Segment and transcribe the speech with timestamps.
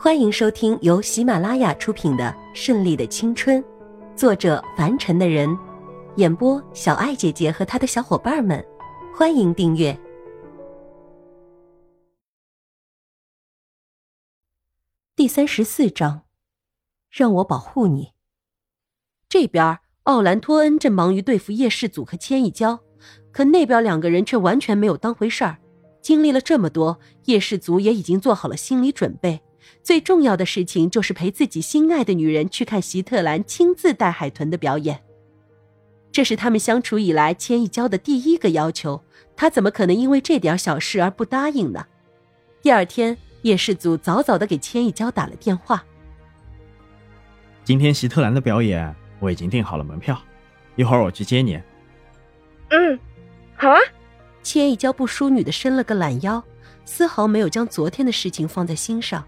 [0.00, 3.60] 欢迎收听由喜马拉雅出品的《顺利的青春》，
[4.14, 5.58] 作者凡尘的人，
[6.14, 8.64] 演播小爱姐姐和她的小伙伴们。
[9.12, 9.98] 欢迎订阅
[15.16, 16.22] 第三十四章，
[17.10, 18.12] 让我保护你。
[19.28, 22.78] 这边奥兰托恩正忙于对付叶世祖和千亿娇，
[23.32, 25.58] 可那边两个人却完全没有当回事儿。
[26.00, 29.42] 经历了这么多，叶世祖也已经做好了心理准备。
[29.82, 35.02] 最重要的事情就是陪自己心爱的女人去看席特兰亲自带海豚的表演。
[36.10, 39.02] 这是他们相处以来千亿娇的第一个要求，
[39.36, 41.86] 他怎么可能因为这点小事而不答应呢？
[42.60, 45.84] 第二天，叶世祖早早的给千亿娇打了电话。
[47.62, 50.20] 今天席特兰的表演我已经订好了门票，
[50.76, 51.60] 一会儿我去接你。
[52.70, 52.98] 嗯，
[53.54, 53.78] 好啊。
[54.42, 56.42] 千亿娇不淑女的伸了个懒腰，
[56.86, 59.22] 丝毫没有将昨天的事情放在心上。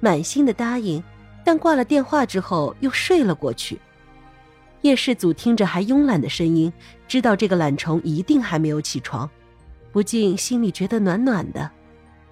[0.00, 1.02] 满心的答应，
[1.44, 3.78] 但挂了电话之后又睡了过去。
[4.82, 6.72] 叶世祖听着还慵懒的声音，
[7.08, 9.28] 知道这个懒虫一定还没有起床，
[9.90, 11.68] 不禁心里觉得暖暖的。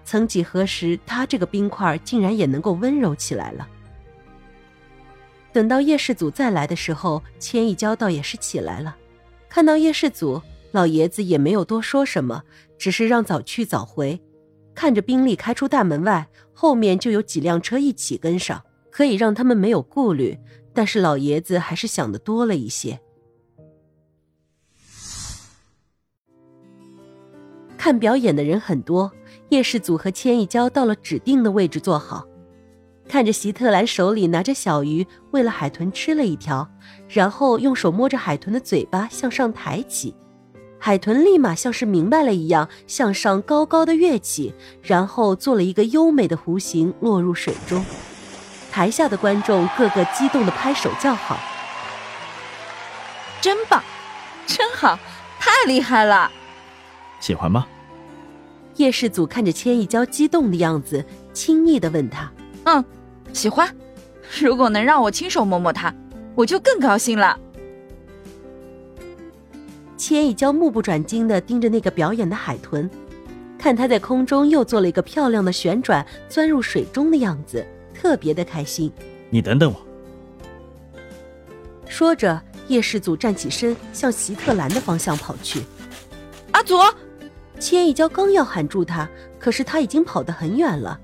[0.04, 3.68] 曾几何时，他这个冰块竟然也能够温柔起来了。
[5.52, 8.96] 等到叶世祖再来的时候，千亿娇倒也是起来了。
[9.48, 12.42] 看到叶世祖，老爷子也没有多说什么，
[12.78, 14.20] 只是让早去早回。
[14.76, 20.38] 看着宾利开出大门外，后面就有几辆车一起跟上，可以让他们没有顾虑。
[20.74, 23.00] 但是老爷子还是想的多了一些。
[27.78, 29.10] 看表演的人很多，
[29.48, 32.26] 叶世祖和千亿娇到了指定的位置坐好，
[33.08, 36.68] 看着席特兰手里拿着小鱼，喂了海豚吃了一条，
[37.08, 40.14] 然后用手摸着海豚的嘴巴向上抬起。
[40.86, 47.84] 海豚立马像是明白了一样，向上高高的跃起，然后做了一个优美的弧形，落入水中。
[48.70, 51.40] 台下的观众个个激动的拍手叫好
[53.42, 53.82] ：“真棒，
[54.46, 54.96] 真好，
[55.40, 56.30] 太厉害了！”
[57.18, 57.66] 喜欢吗？
[58.76, 62.30] 叶世祖看着千亿娇激动的样子，轻易的问他
[62.62, 62.84] ：“嗯，
[63.32, 63.68] 喜欢。
[64.40, 65.92] 如果能让我亲手摸摸它，
[66.36, 67.36] 我就更高兴了。”
[69.96, 72.88] 千亿娇目不转睛地盯着那个表演的海豚，
[73.58, 78.92] 看它在空中又做了一个漂亮的旋转，钻入水中的样子，特别的开心。
[79.30, 79.86] 你等等我。
[81.88, 85.62] 说着，叶世祖站起身，向席特兰的方向跑去。
[86.50, 86.76] 阿祖，
[87.58, 89.08] 千亿娇刚要喊住他，
[89.38, 91.00] 可是他已经跑得很远了。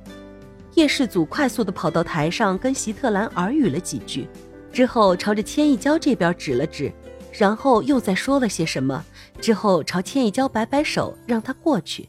[0.74, 4.28] 叶世祖快速地跑到台上，跟席特兰耳语了几句，
[4.70, 6.92] 之后朝着千亿娇这边指了指。
[7.32, 9.04] 然后又再说了些什么，
[9.40, 12.08] 之后朝千亿娇摆摆手，让他过去。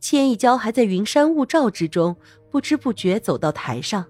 [0.00, 2.16] 千亿娇还在云山雾罩之中，
[2.50, 4.04] 不知不觉走到台上。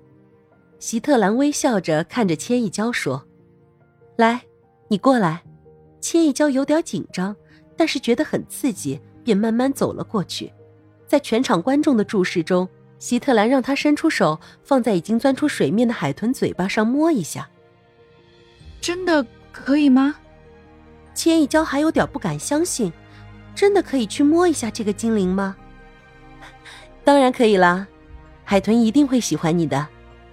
[0.79, 3.25] 席特兰微笑着看着千亿娇说
[4.17, 4.43] ：“来，
[4.89, 5.43] 你过来。”
[6.01, 7.35] 千亿娇有点紧张，
[7.77, 10.53] 但是觉得很刺激，便慢慢走了过去。
[11.07, 12.69] 在全场观众的注视中，
[12.99, 17.49] 席特兰让他伸出手，放在已经钻出水面的海豚嘴巴上摸一下。
[18.81, 19.27] 真的。
[19.53, 20.17] 可以吗？
[21.15, 22.93] 千亿娇还有点不敢相信，
[23.55, 25.57] 真的可以去摸一下这个精灵吗？
[27.03, 27.87] 当然可以啦，
[28.45, 29.87] 海豚一定会喜欢你的。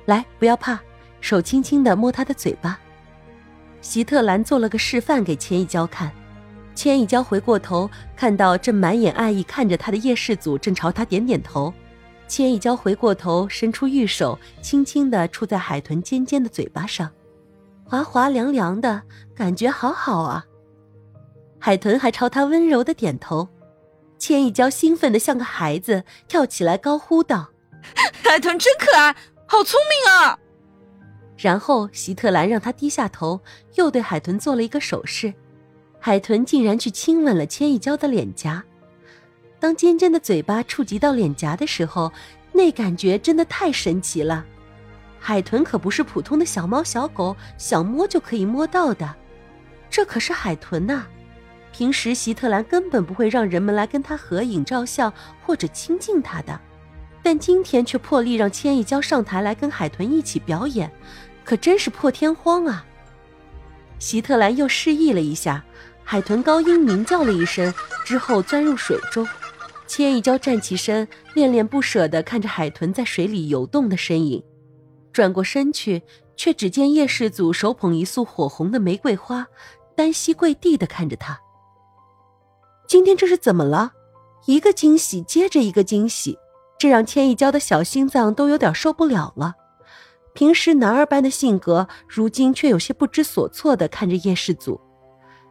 [0.05, 0.79] 来，不要怕，
[1.21, 2.79] 手轻轻的摸它的嘴巴。
[3.81, 6.11] 席特兰做了个示范给千亿娇看，
[6.75, 11.73] 千亿娇回过头，看到正满眼爱意看着他的叶世祖，正朝他点点头。
[12.27, 17.09] 千亿娇回过头，伸出玉手，轻轻的触在海豚尖尖的嘴巴上。
[17.85, 19.03] 滑滑凉凉的
[19.35, 20.45] 感觉，好好啊！
[21.59, 23.47] 海豚还朝他温柔的点头。
[24.17, 27.49] 千亿娇兴奋的像个孩子，跳起来高呼道
[28.23, 29.15] ：“海豚真可爱，
[29.45, 30.39] 好聪明啊！”
[31.37, 33.39] 然后席特兰让他低下头，
[33.75, 35.33] 又对海豚做了一个手势。
[35.99, 38.63] 海豚竟然去亲吻了千亿娇的脸颊。
[39.59, 42.11] 当尖尖的嘴巴触及到脸颊的时候，
[42.51, 44.45] 那感觉真的太神奇了。
[45.27, 49.15] 海豚可不是普通的小猫小狗，想摸就可以摸到的，
[49.89, 51.07] 这可是海豚呐！
[51.73, 55.11] 平时席特兰根本不会让人们来跟他合影照相
[55.43, 56.61] 或者亲近他的，
[57.23, 60.91] 但今天却破例让千亿娇上台来跟海豚一起表演，
[61.43, 62.85] 可真是破天荒啊！
[63.97, 65.65] 席特兰又示意了一下，
[66.03, 67.73] 海豚高音鸣叫了一声，
[68.05, 69.27] 之后钻入水中。
[69.87, 74.43] 千亿娇站起身，恋恋不舍地看着海豚在水里游动的身影。
[75.15, 76.03] 转过身去，
[76.35, 79.47] 却只见叶世祖手捧一束火红的玫瑰花，
[79.95, 81.39] 单膝跪地的看着他。
[82.85, 83.93] 今天这是怎么了？
[84.45, 86.37] 一个惊喜接着一个惊喜，
[86.77, 89.53] 这让千一娇的小心脏都有点受不了了。
[90.33, 94.81] 平时男儿般的性格，如今却有些不知所措的看着叶世祖。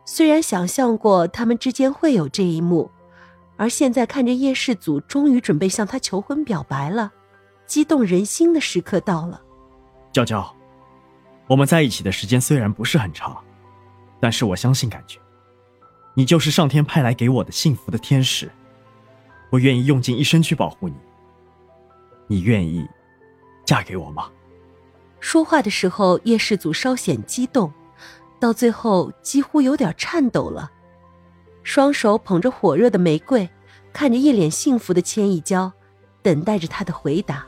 [0.05, 2.91] 虽然想象过他们之间会有这一幕，
[3.57, 7.11] 而现在看着叶世祖终于准备向他求婚表白了，
[7.67, 9.41] 激动人心的时刻到了。
[10.15, 10.55] 娇娇，
[11.49, 13.37] 我们在一起的时间虽然不是很长，
[14.21, 15.19] 但是我相信感觉，
[16.15, 18.49] 你就是上天派来给我的幸福的天使，
[19.51, 20.95] 我愿意用尽一生去保护你。
[22.29, 22.87] 你愿意
[23.65, 24.31] 嫁给我吗？
[25.19, 27.73] 说话的时候，叶世祖稍显激动，
[28.39, 30.71] 到最后几乎有点颤抖了，
[31.65, 33.51] 双手捧着火热的玫瑰，
[33.93, 35.73] 看着一脸幸福的千一娇，
[36.23, 37.45] 等待着他的回答。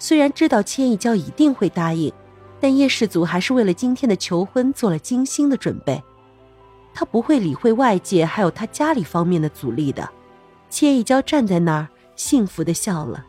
[0.00, 2.12] 虽然知道千一娇一定会答应，
[2.58, 6.02] 但叶世祖还是为了今天的求婚做了精心的准备。
[6.92, 10.10] 他不会理会外界还有他家里方面的阻力的。
[10.68, 13.24] 千一娇站在那儿，幸福的笑了。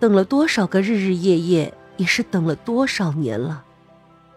[0.00, 1.72] 等了多少个日日夜夜。
[1.98, 3.64] 也是等了多少年了，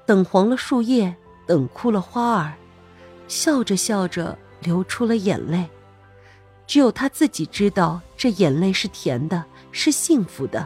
[0.05, 1.13] 等黄了树叶，
[1.45, 2.53] 等枯了花儿，
[3.27, 5.69] 笑着笑着流出了眼泪。
[6.65, 9.43] 只有他自己知道，这眼泪是甜的，
[9.73, 10.65] 是幸福的。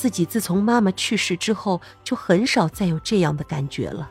[0.00, 4.08] 自己自从妈妈去世之后，就很少再有这样的感觉了。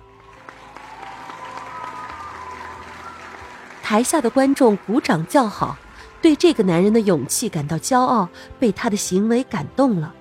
[3.82, 5.76] 台下的观众鼓掌叫好，
[6.22, 10.14] 对这个男人的勇气感到骄傲，被他的行为感动了。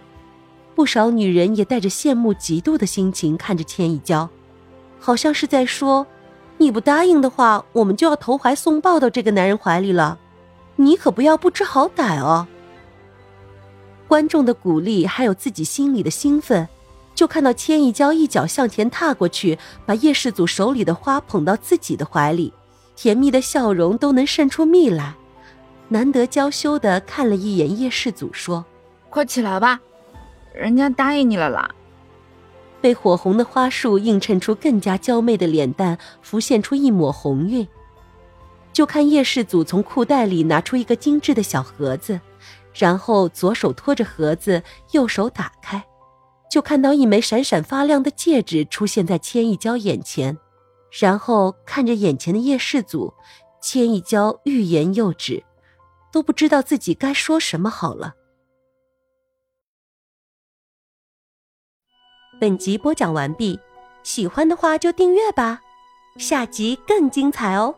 [0.75, 4.31] 不少女人也带着羡慕、嫉妒的心情看着千一娇，
[4.99, 6.07] 好像是在说
[6.57, 10.19] ：“你不答应的话，我们就要投怀送抱到这个男人怀里了，
[10.77, 12.49] 你可不要不知好歹哦。”
[14.09, 16.67] 观众的鼓励还有自己心里的兴奋，
[17.15, 22.53] 就看到千一娇一脚向前踏过去，把叶世祖手里的花捧到自己的怀里，
[22.97, 25.15] 甜蜜的笑容都能渗出蜜来。
[25.89, 28.65] 难得娇羞的看了一眼叶世祖，说
[29.11, 29.81] ：“快起来吧。”
[30.55, 31.71] 人家答应你了啦！
[32.81, 37.67] 被火红的花束映衬出更加娇媚的脸蛋，浮现出一抹红晕。
[38.73, 42.21] 就看叶世祖从裤袋里拿出一个精致的小盒子，
[42.79, 45.85] 然后左手托着盒子，右手打开，
[46.49, 50.39] 就看到一枚闪闪发亮的戒指出现在千一娇眼前，
[51.01, 53.13] 然后看着眼前的叶世祖，
[53.61, 55.43] 千一娇欲言又止，
[56.13, 58.15] 都不知道自己该说什么好了。
[62.41, 63.59] 本集播讲完毕，
[64.05, 65.61] 喜欢的话就订阅吧，
[66.17, 67.75] 下集更精彩哦。